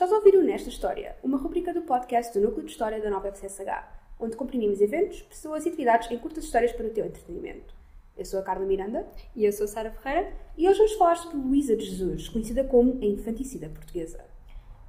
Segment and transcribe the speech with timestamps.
[0.00, 3.10] estás a ouvir o Nesta História, uma rubrica do podcast do Núcleo de História da
[3.10, 3.86] Nova FCSH,
[4.18, 7.74] onde comprimimos eventos, pessoas e atividades em curtas histórias para o teu entretenimento.
[8.16, 9.06] Eu sou a Carla Miranda
[9.36, 12.64] e eu sou a Sara Ferreira e hoje vamos falar sobre Luísa de Jesus, conhecida
[12.64, 14.24] como a infanticida portuguesa.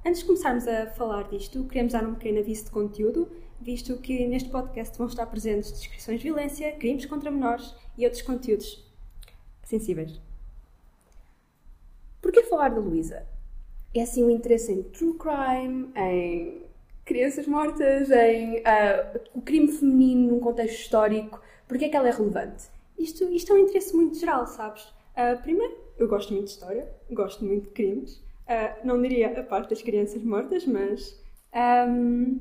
[0.02, 4.26] Antes de começarmos a falar disto, queremos dar um pequeno aviso de conteúdo, visto que
[4.26, 8.82] neste podcast vão estar presentes descrições de violência, crimes contra menores e outros conteúdos
[9.62, 10.18] sensíveis.
[12.22, 13.30] Porquê falar da Luísa?
[13.94, 16.62] É assim um interesse em true crime, em
[17.04, 21.40] crianças mortas, em uh, o crime feminino num contexto histórico.
[21.68, 22.64] Porquê é que ela é relevante?
[22.98, 24.82] Isto, isto é um interesse muito geral, sabes?
[25.12, 28.16] Uh, primeiro, eu gosto muito de história, gosto muito de crimes.
[28.46, 31.20] Uh, não diria a parte das crianças mortas, mas.
[31.88, 32.40] Um,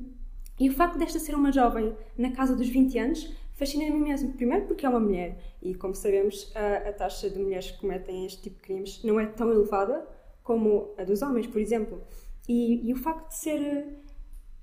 [0.59, 4.33] e o facto desta ser uma jovem na casa dos 20 anos fascina-me mesmo.
[4.33, 8.25] Primeiro, porque é uma mulher, e como sabemos, a, a taxa de mulheres que cometem
[8.25, 10.07] este tipo de crimes não é tão elevada
[10.43, 12.01] como a dos homens, por exemplo.
[12.47, 13.87] E, e o facto de ser,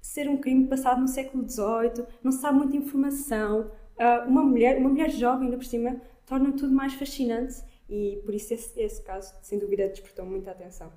[0.00, 4.78] ser um crime passado no século XVIII, não se sabe muita informação, uh, uma mulher,
[4.78, 9.02] uma mulher jovem, ainda por cima, torna tudo mais fascinante e por isso esse, esse
[9.02, 10.92] caso, sem dúvida, despertou muita atenção.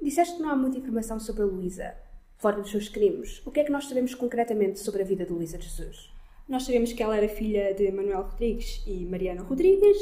[0.00, 1.94] Disseste que não há muita informação sobre a Luísa,
[2.36, 3.40] fora dos seus crimes.
[3.46, 6.12] O que é que nós sabemos concretamente sobre a vida de Luísa de Jesus?
[6.48, 9.96] Nós sabemos que ela era filha de Manuel Rodrigues e Mariana Rodrigues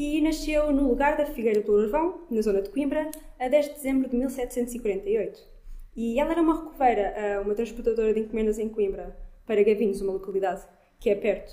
[0.00, 3.74] e nasceu no lugar da Figueira do Lourvão, na zona de Coimbra, a 10 de
[3.74, 5.46] dezembro de 1748.
[5.94, 9.14] E ela era uma recoveira, uma transportadora de encomendas em Coimbra,
[9.46, 10.62] para Gavinhos, uma localidade
[10.98, 11.52] que é perto,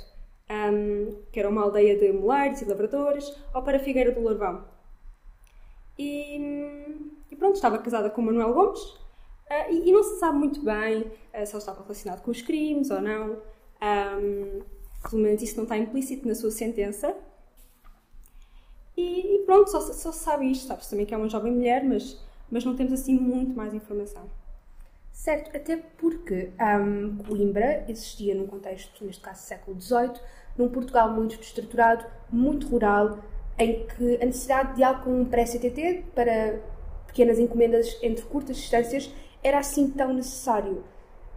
[1.30, 4.64] que era uma aldeia de mulares e lavradores, ou para Figueira do Lourvão.
[6.00, 6.38] E,
[7.30, 11.02] e, pronto, estava casada com Manuel Gomes, uh, e, e, não se sabe muito bem
[11.02, 13.42] uh, se ele estava relacionado com os crimes ou não.
[13.82, 14.62] Um,
[15.10, 17.14] pelo menos isso não está implícito na sua sentença,
[18.98, 22.20] e, e pronto, só, só sabe isto, sabes também que é uma jovem mulher, mas,
[22.50, 24.24] mas não temos assim muito mais informação.
[25.14, 30.14] Certo, até porque um, Coimbra existia num contexto, neste caso século XVIII,
[30.58, 33.20] num Portugal muito destruturado, muito rural,
[33.58, 36.60] em que a necessidade de algo como um pré-CTT para
[37.08, 39.12] pequenas encomendas entre curtas distâncias
[39.44, 40.84] era assim tão necessário.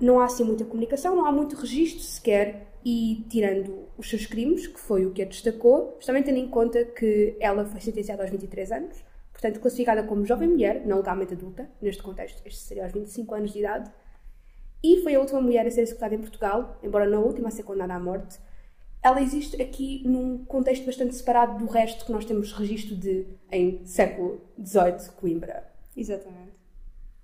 [0.01, 4.67] Não há assim muita comunicação, não há muito registro sequer e tirando os seus crimes,
[4.67, 8.31] que foi o que a destacou, também tendo em conta que ela foi sentenciada aos
[8.31, 12.93] 23 anos, portanto classificada como jovem mulher, não legalmente adulta, neste contexto, este seria aos
[12.93, 13.91] 25 anos de idade,
[14.83, 17.51] e foi a última mulher a ser executada em Portugal, embora não a última a
[17.51, 18.39] ser condenada à morte.
[19.03, 23.85] Ela existe aqui num contexto bastante separado do resto que nós temos registro de em
[23.85, 25.71] século XVIII, Coimbra.
[25.97, 26.51] Exatamente.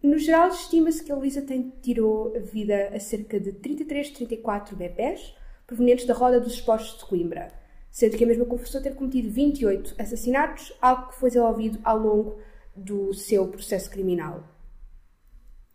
[0.03, 1.44] No geral, estima-se que a Luísa
[1.83, 5.34] tirou a vida a cerca de 33, 34 bebés,
[5.66, 7.53] provenientes da Roda dos Expostos de Coimbra,
[7.91, 12.38] sendo que a mesma confessou ter cometido 28 assassinatos, algo que foi desenvolvido ao longo
[12.75, 14.44] do seu processo criminal.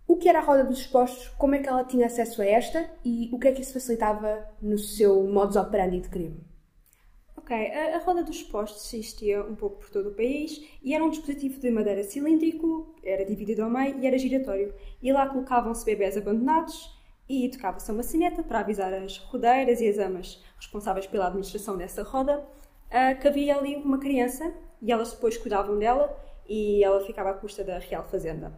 [0.08, 2.90] O que era a Roda dos Expostos, como é que ela tinha acesso a esta
[3.04, 6.52] e o que é que isso facilitava no seu modus operandi de crime?
[7.38, 11.04] Ok, a, a, roda dos postos existia um pouco por todo o país e era
[11.04, 14.74] um dispositivo de madeira cilíndrico, era dividido ao meio e era giratório.
[15.02, 17.01] E lá colocavam-se bebés abandonados
[17.32, 22.04] e tocava-se uma sineta para avisar as rodeiras e as amas responsáveis pela administração dessa
[22.04, 26.14] roda uh, que havia ali uma criança e elas depois cuidavam dela
[26.46, 28.52] e ela ficava à custa da Real Fazenda.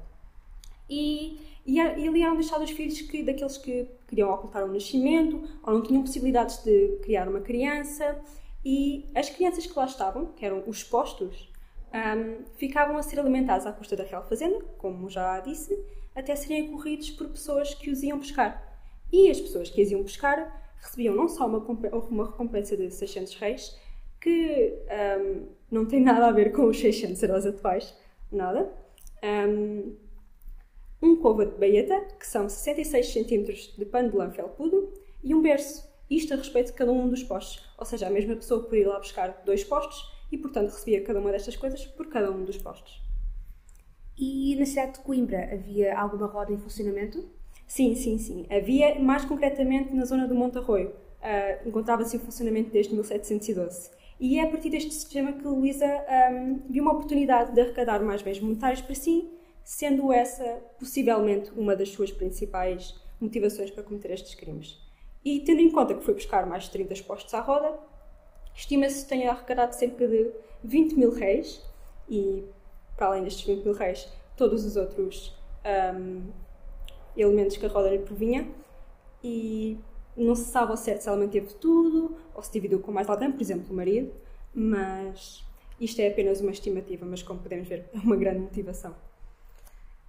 [0.89, 5.47] E, e, e ali eram deixados os filhos que, daqueles que queriam ocultar o nascimento
[5.61, 8.19] ou não tinham possibilidades de criar uma criança
[8.65, 11.47] e as crianças que lá estavam, que eram os postos,
[11.93, 15.77] um, ficavam a ser alimentados à custa da Real Fazenda, como já disse,
[16.15, 18.73] até serem acorridos por pessoas que os iam pescar.
[19.11, 21.59] E as pessoas que os iam pescar recebiam não só uma,
[22.09, 23.77] uma recompensa de 600 reis,
[24.19, 24.73] que
[25.19, 27.93] um, não tem nada a ver com os 600 euros atuais,
[28.31, 28.71] nada.
[29.23, 29.95] Um,
[31.01, 34.93] um cova de baeta, que são 66 cm de pano de lã felpudo,
[35.23, 37.69] e um berço, isto a respeito de cada um dos postos.
[37.77, 41.19] Ou seja, a mesma pessoa podia ir lá buscar dois postos e, portanto, recebia cada
[41.19, 43.01] uma destas coisas por cada um dos postos.
[44.17, 47.27] E na cidade de Coimbra havia alguma roda em funcionamento?
[47.67, 48.45] Sim, sim, sim.
[48.49, 50.89] Havia, mais concretamente na zona do Monte Arroio.
[50.89, 53.89] Uh, Encontrava-se em funcionamento desde 1712.
[54.19, 55.87] E é a partir deste sistema que Luísa
[56.31, 59.29] um, viu uma oportunidade de arrecadar mais bens monetários para si,
[59.63, 64.77] sendo essa possivelmente uma das suas principais motivações para cometer estes crimes.
[65.25, 67.79] E tendo em conta que foi buscar mais de 30 postos à roda,
[68.53, 70.31] estima-se que tenha arrecadado cerca de
[70.63, 71.61] 20 mil reis
[72.09, 72.43] e
[72.95, 75.35] para além destes 20 mil reis, todos os outros
[75.95, 76.23] um,
[77.15, 78.47] elementos que a roda lhe provinha.
[79.23, 79.77] E
[80.15, 83.31] não se sabe ao certo se ela manteve tudo ou se dividiu com mais alguém,
[83.31, 84.11] por exemplo, o marido,
[84.53, 85.43] mas
[85.79, 88.95] isto é apenas uma estimativa, mas como podemos ver, é uma grande motivação.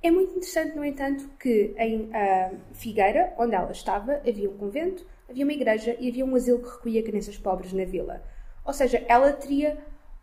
[0.03, 5.07] É muito interessante, no entanto, que em uh, Figueira, onde ela estava, havia um convento,
[5.29, 8.23] havia uma igreja e havia um asilo que recolhia crianças pobres na vila.
[8.67, 9.79] Ou seja, ela teria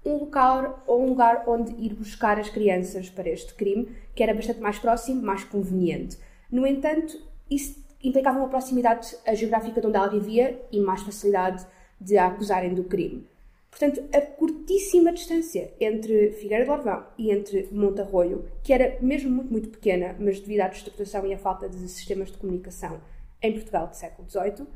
[0.05, 4.33] um local ou um lugar onde ir buscar as crianças para este crime, que era
[4.33, 6.17] bastante mais próximo, mais conveniente.
[6.51, 7.17] No entanto,
[7.49, 11.65] isso implicava uma proximidade geográfica de onde ela vivia e mais facilidade
[11.99, 13.27] de a acusarem do crime.
[13.69, 19.51] Portanto, a curtíssima distância entre Figueira de Orvão e entre Montarroio, que era mesmo muito,
[19.51, 22.99] muito pequena, mas devido à destruturação e à falta de sistemas de comunicação
[23.41, 24.67] em Portugal do século XVIII,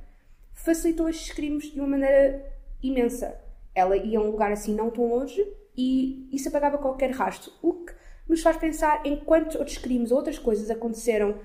[0.54, 2.42] facilitou estes crimes de uma maneira
[2.82, 3.38] imensa.
[3.76, 5.46] Ela ia a um lugar assim não tão longe
[5.78, 7.94] e isso apagava qualquer rastro, o que
[8.28, 11.36] nos faz pensar em quantos outros crimes ou outras coisas aconteceram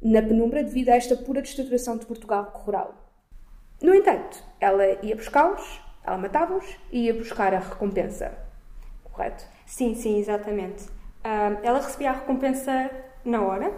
[0.00, 2.94] na penumbra devido a esta pura destruturação de Portugal rural.
[3.82, 8.32] No entanto, ela ia buscá-los, ela matava-os e ia buscar a recompensa.
[9.04, 9.44] Correto?
[9.66, 10.84] Sim, sim, exatamente.
[10.84, 12.90] Uh, ela recebia a recompensa
[13.24, 13.72] na hora,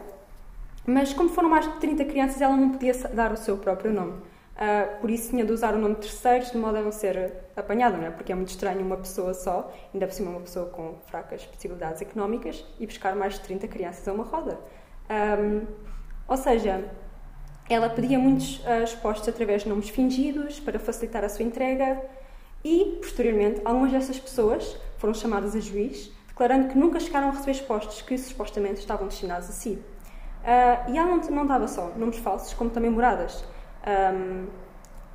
[0.87, 4.21] mas como foram mais de 30 crianças, ela não podia dar o seu próprio nome.
[4.55, 7.33] Uh, por isso tinha de usar o nome de terceiros de modo a não ser
[7.57, 8.11] apanhada, não é?
[8.11, 12.01] Porque é muito estranho uma pessoa só, ainda por cima uma pessoa com fracas possibilidades
[12.01, 14.59] económicas, e buscar mais de 30 crianças a uma roda.
[15.11, 15.67] Um,
[16.29, 16.85] ou seja,
[17.69, 22.01] ela pedia muitos uh, expostos através de nomes fingidos para facilitar a sua entrega
[22.65, 27.53] e, posteriormente, algumas dessas pessoas foram chamadas a juiz, declarando que nunca chegaram a receber
[27.53, 29.83] expostos que supostamente estavam destinados a si.
[30.45, 33.45] Uh, e ela não, não dava só nomes falsos, como também moradas
[33.87, 34.47] um,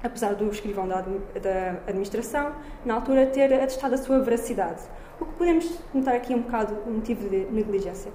[0.04, 2.54] apesar do escrivão da, da, administração,
[2.86, 4.82] na altura, ter atestado a sua veracidade.
[5.20, 8.12] O que podemos notar aqui um bocado um motivo de negligência.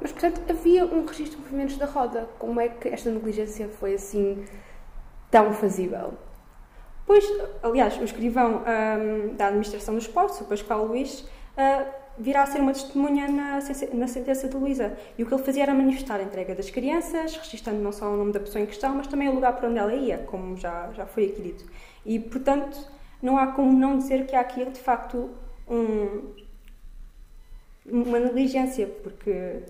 [0.00, 2.28] Mas, portanto, havia um registro de movimentos da roda.
[2.38, 4.44] Como é que esta negligência foi assim
[5.30, 6.14] tão fazível?
[7.04, 7.24] Pois,
[7.62, 11.20] aliás, o escrivão um, da administração dos portos, o Pascoal Luís,
[11.56, 11.86] uh,
[12.18, 13.60] virá a ser uma testemunha na,
[13.94, 14.96] na sentença de Luísa.
[15.16, 18.16] E o que ele fazia era manifestar a entrega das crianças, registando não só o
[18.16, 20.90] nome da pessoa em questão, mas também o lugar para onde ela ia, como já,
[20.92, 21.64] já foi aqui dito.
[22.04, 22.78] E, portanto,
[23.22, 25.30] não há como não dizer que há aqui, de facto,
[25.68, 26.34] um,
[27.86, 29.62] uma negligência, porque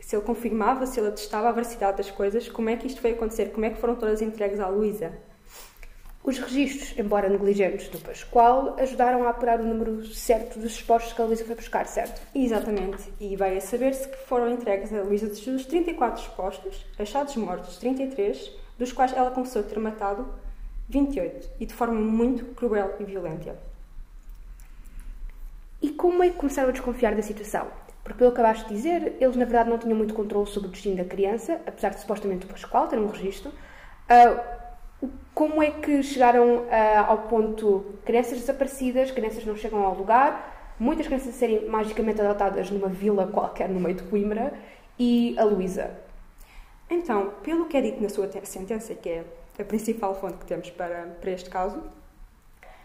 [0.00, 3.16] se ele confirmava, se ele atestava a veracidade das coisas, como é que isto veio
[3.16, 3.50] acontecer?
[3.50, 5.12] Como é que foram todas entregues à Luísa?
[6.26, 11.22] Os registros, embora negligentes do Pascoal, ajudaram a apurar o número certo dos expostos que
[11.22, 12.20] a Luísa foi buscar, certo?
[12.34, 13.12] Exatamente.
[13.20, 17.76] E vai a saber-se que foram entregues a Luísa de Jesus 34 expostos, achados mortos
[17.76, 20.26] 33, dos quais ela começou a ter matado
[20.88, 23.56] 28, e de forma muito cruel e violenta.
[25.80, 27.68] E como é que começaram a desconfiar da situação?
[28.02, 30.72] Porque, pelo que acabaste de dizer, eles na verdade não tinham muito controle sobre o
[30.72, 33.50] destino da criança, apesar de supostamente o Pascoal ter um registro.
[33.50, 34.65] Uh,
[35.36, 36.66] como é que chegaram uh,
[37.08, 42.70] ao ponto crianças desaparecidas, crianças não chegam ao lugar, muitas crianças a serem magicamente adotadas
[42.70, 44.54] numa vila qualquer no meio de Coimbra
[44.98, 45.90] e a Luísa?
[46.88, 49.24] Então, pelo que é dito na sua sentença, que é
[49.60, 51.82] a principal fonte que temos para, para este caso,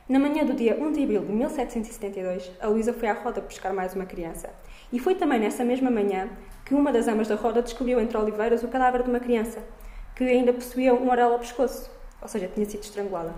[0.10, 3.72] na manhã do dia 1 de abril de 1772, a Luísa foi à roda buscar
[3.72, 4.50] mais uma criança.
[4.92, 6.28] E foi também nessa mesma manhã
[6.66, 9.64] que uma das amas da roda descobriu entre oliveiras o cadáver de uma criança,
[10.14, 13.34] que ainda possuía um orelha ao pescoço ou seja, tinha sido estrangulada.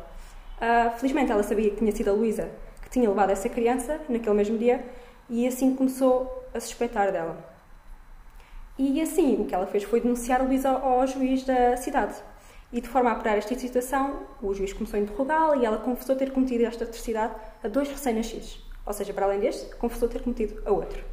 [0.58, 2.50] Uh, felizmente ela sabia que tinha sido a Luísa
[2.82, 4.86] que tinha levado essa criança naquele mesmo dia
[5.30, 7.38] e assim começou a suspeitar dela.
[8.78, 12.16] E assim o que ela fez foi denunciar a Luísa ao juiz da cidade.
[12.72, 16.16] E de forma a apurar esta situação, o juiz começou a interrogá-la e ela confessou
[16.16, 18.60] ter cometido esta atrocidade a dois recém-nascidos.
[18.86, 21.04] Ou seja, para além deste, confessou ter cometido a outro.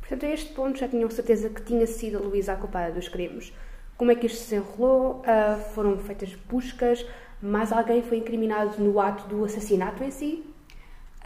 [0.00, 3.08] Portanto, a este ponto já tinham certeza que tinha sido a Luísa a culpada dos
[3.08, 3.52] crimes.
[3.96, 5.22] Como é que isto se desenrolou?
[5.22, 7.06] Uh, foram feitas buscas?
[7.40, 10.44] Mais alguém foi incriminado no ato do assassinato em si?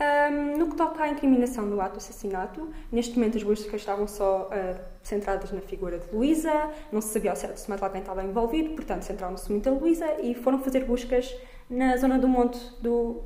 [0.01, 4.09] Um, no que toca à incriminação do ato do assassinato, neste momento as buscas estavam
[4.09, 8.01] só uh, centradas na figura de Luísa, não se sabia ao certo se mais alguém
[8.01, 11.37] estava envolvido, portanto centraram-se muito a Luísa e foram fazer buscas
[11.69, 13.21] na zona do monte do,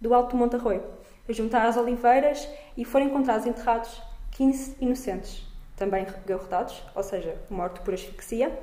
[0.00, 0.84] do Alto Monte Arroio,
[1.28, 7.82] a juntar às oliveiras e foram encontrados enterrados 15 inocentes, também garrotados, ou seja, mortos
[7.82, 8.56] por asfixia,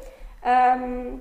[0.48, 1.20] um,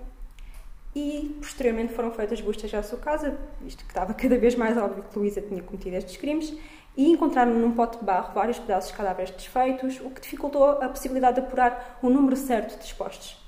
[0.94, 5.04] e posteriormente foram feitas buscas à sua casa, isto que estava cada vez mais óbvio
[5.04, 6.56] que Luísa tinha cometido estes crimes,
[6.96, 10.88] e encontraram num pote de barro vários pedaços de cadáveres desfeitos, o que dificultou a
[10.88, 13.44] possibilidade de apurar o número certo de expostos.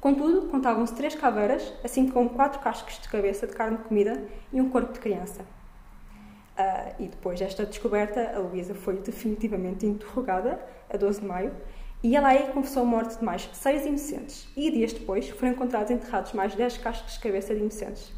[0.00, 4.70] Contudo, contavam-se três caveiras, assim como quatro cascos de cabeça de carne comida e um
[4.70, 5.42] corpo de criança.
[5.42, 11.52] Uh, e depois desta descoberta, a Luísa foi definitivamente interrogada, a 12 de maio,
[12.06, 14.46] e ela aí confessou a morte de mais seis inocentes.
[14.56, 18.12] E dias depois foram encontrados enterrados mais dez cascos de cabeça de inocentes.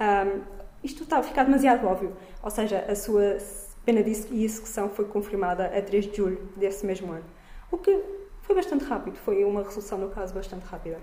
[0.00, 0.42] Um,
[0.84, 2.16] isto está a ficar demasiado óbvio.
[2.40, 3.36] Ou seja, a sua
[3.84, 7.24] pena de execução foi confirmada a 3 de julho desse mesmo ano.
[7.68, 8.00] O que
[8.42, 11.00] foi bastante rápido, foi uma resolução no caso bastante rápida.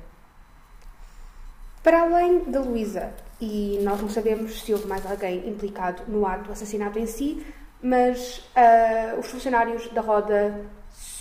[1.83, 3.11] Para além da Luísa,
[3.41, 7.45] e nós não sabemos se houve mais alguém implicado no ato do assassinato em si,
[7.81, 10.65] mas uh, os funcionários da Roda,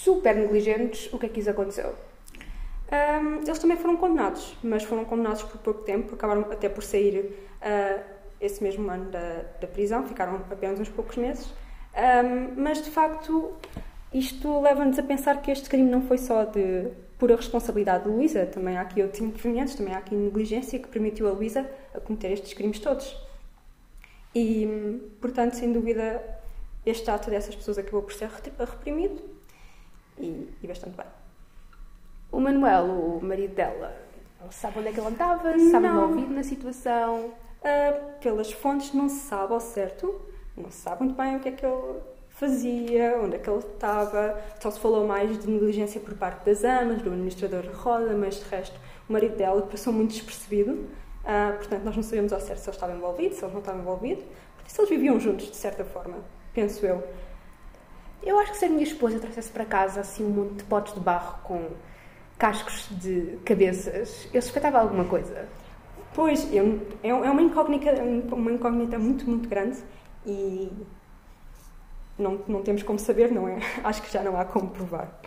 [0.02, 1.94] super negligentes, o que é que isso aconteceu?
[2.92, 7.18] Um, eles também foram condenados, mas foram condenados por pouco tempo, acabaram até por sair
[7.62, 8.02] uh,
[8.40, 11.46] esse mesmo ano da, da, prisão, ficaram apenas uns poucos meses.
[11.46, 13.52] Um, mas de facto,
[14.12, 18.44] isto leva-nos a pensar que este crime não foi só de pura responsabilidade de Luísa,
[18.44, 22.32] também há aqui outros intervenientes, também há aqui negligência que permitiu a Luísa a cometer
[22.32, 23.16] estes crimes todos.
[24.34, 26.20] E, portanto, sem dúvida,
[26.84, 28.28] este ato dessas pessoas acabou por ser
[28.58, 29.31] reprimido
[30.24, 31.06] e, e bastante bem.
[32.30, 33.94] O Manuel, o marido dela,
[34.50, 35.58] sabe onde é que ele andava?
[35.70, 37.26] Sabe envolvido na situação?
[37.60, 40.20] Uh, pelas fontes não se sabe ao certo,
[40.56, 42.00] não se sabe muito bem o que é que ele
[42.30, 44.40] fazia, onde é que ele estava.
[44.60, 48.48] Só se falou mais de negligência por parte das amas, do administrador Roda, mas de
[48.48, 50.72] resto o marido dela passou muito despercebido.
[50.72, 53.78] Uh, portanto, nós não sabemos ao certo se ele estava envolvido, se ele não estava
[53.78, 54.22] envolvido.
[54.56, 56.16] Porque se eles viviam juntos, de certa forma,
[56.52, 57.02] penso eu.
[58.22, 60.94] Eu acho que se a minha esposa trouxesse para casa assim um monte de potes
[60.94, 61.70] de barro com
[62.38, 65.48] cascos de cabeças, eu suspeitava alguma coisa.
[66.14, 66.58] Pois, é,
[67.08, 67.90] é uma incógnita,
[68.32, 69.78] uma incógnita muito, muito grande
[70.26, 70.70] e
[72.18, 73.58] não, não temos como saber, não é?
[73.82, 75.20] Acho que já não há como provar.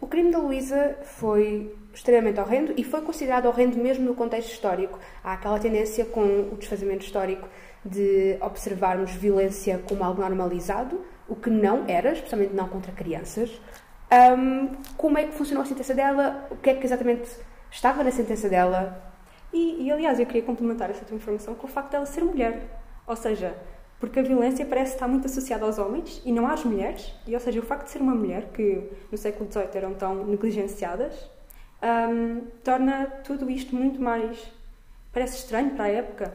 [0.00, 4.98] O crime da Luísa foi extremamente horrendo e foi considerado horrendo mesmo no contexto histórico.
[5.22, 7.46] Há aquela tendência com o desfazimento histórico
[7.84, 11.00] de observarmos violência como algo normalizado,
[11.30, 13.50] o que não era, especialmente não contra crianças.
[14.12, 16.48] Um, como é que funcionou a sentença dela?
[16.50, 17.30] O que é que exatamente
[17.70, 19.00] estava na sentença dela?
[19.52, 22.68] E, e, aliás, eu queria complementar essa tua informação com o facto dela ser mulher.
[23.06, 23.54] Ou seja,
[24.00, 27.14] porque a violência parece estar muito associada aos homens e não às mulheres.
[27.26, 30.26] E, ou seja, o facto de ser uma mulher, que no século XVIII eram tão
[30.26, 31.30] negligenciadas,
[31.82, 34.52] um, torna tudo isto muito mais.
[35.12, 36.34] parece estranho para a época.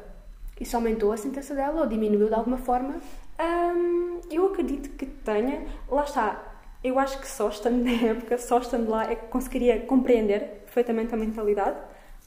[0.60, 3.02] Isso aumentou a sentença dela ou diminuiu de alguma forma?
[3.40, 5.66] Um, eu acredito que tenha.
[5.90, 9.80] Lá está eu acho que só estando na época, só estando lá, é que conseguiria
[9.88, 11.80] compreender perfeitamente a mentalidade,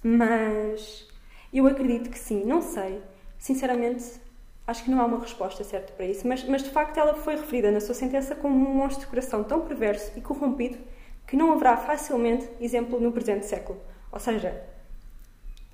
[0.03, 1.07] mas
[1.53, 3.00] eu acredito que sim, não sei.
[3.38, 4.21] Sinceramente,
[4.67, 7.37] acho que não há uma resposta certa para isso, mas, mas de facto ela foi
[7.37, 10.77] referida na sua sentença como um monstro de coração tão perverso e corrompido
[11.25, 13.81] que não haverá facilmente exemplo no presente século.
[14.11, 14.61] Ou seja,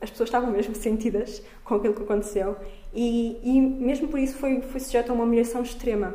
[0.04, 2.56] as pessoas estavam mesmo sentidas com aquilo que aconteceu
[2.92, 6.14] e, e mesmo por isso foi, foi sujeito a uma humilhação extrema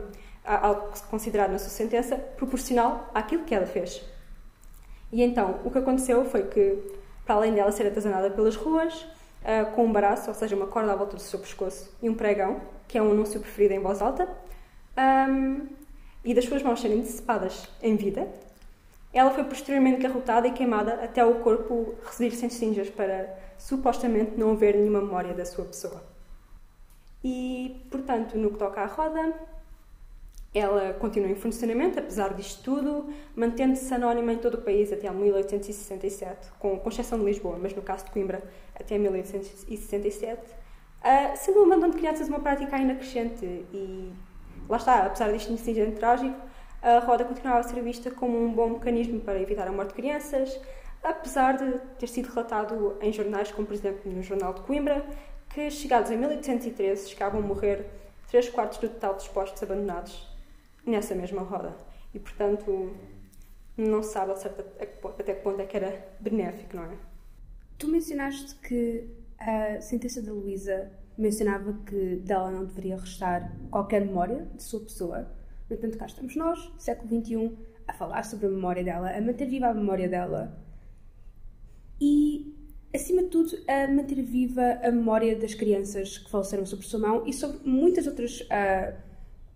[0.58, 4.01] algo considerado na sua sentença proporcional àquilo que ela fez.
[5.12, 6.77] E então, o que aconteceu foi que,
[7.25, 10.91] para além dela ser atazanada pelas ruas, uh, com um baraço, ou seja, uma corda
[10.91, 14.01] à volta do seu pescoço, e um pregão, que é um anúncio preferido em voz
[14.01, 14.27] alta,
[15.29, 15.67] um,
[16.24, 18.27] e das suas mãos serem decepadas em vida,
[19.12, 24.54] ela foi posteriormente garrotada e queimada até o corpo residir sem cinzas para supostamente não
[24.54, 26.01] haver nenhuma memória da sua pessoa.
[27.24, 29.36] E, portanto, no que toca à roda,
[30.54, 36.51] ela continua em funcionamento, apesar disto tudo, mantendo-se anónima em todo o país até 1867,
[36.58, 38.42] com, com exceção de Lisboa, mas no caso de Coimbra
[38.74, 43.46] até 1867, uh, sendo o abandono de crianças uma prática ainda crescente.
[43.46, 44.12] E
[44.68, 46.36] lá está, apesar deste incidente trágico,
[46.82, 49.96] a roda continuava a ser vista como um bom mecanismo para evitar a morte de
[49.96, 50.58] crianças,
[51.03, 55.06] apesar de ter sido relatado em jornais, como por exemplo no Jornal de Coimbra,
[55.50, 57.86] que chegados em 1813 chegavam a morrer
[58.29, 60.27] 3 quartos do total dos postos abandonados
[60.86, 61.75] nessa mesma roda.
[62.13, 62.96] E, portanto,
[63.77, 66.98] não se sabe até que ponto é que era benéfico, não é?
[67.77, 74.48] Tu mencionaste que a sentença da Luísa mencionava que dela não deveria restar qualquer memória
[74.56, 75.32] de sua pessoa.
[75.70, 79.46] No entanto, cá estamos nós, século XXI, a falar sobre a memória dela, a manter
[79.48, 80.58] viva a memória dela
[82.00, 82.56] e,
[82.94, 87.27] acima de tudo, a manter viva a memória das crianças que faleceram sobre sua mão
[87.27, 88.96] e sobre muitas outras uh,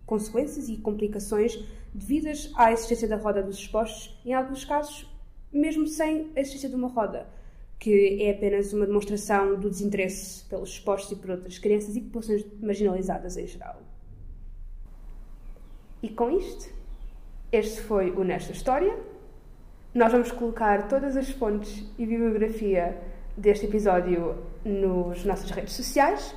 [0.06, 1.58] consequências e complicações
[1.92, 5.08] devidas à existência da roda dos expostos, em alguns casos,
[5.52, 7.28] mesmo sem a existência de uma roda,
[7.78, 12.44] que é apenas uma demonstração do desinteresse pelos expostos e por outras crianças e populações
[12.60, 13.80] marginalizadas em geral.
[16.02, 16.70] E com isto,
[17.50, 19.13] este foi o Nesta História.
[19.94, 23.00] Nós vamos colocar todas as fontes e bibliografia
[23.36, 26.34] deste episódio nas nossas redes sociais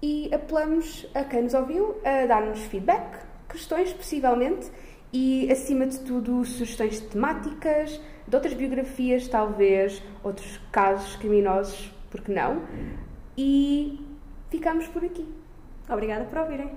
[0.00, 4.70] e apelamos a quem nos ouviu a dar-nos feedback, questões possivelmente
[5.12, 12.62] e, acima de tudo, sugestões temáticas, de outras biografias, talvez, outros casos criminosos, porque não?
[13.36, 13.98] E
[14.50, 15.28] ficamos por aqui.
[15.88, 16.70] Obrigada por ouvirem.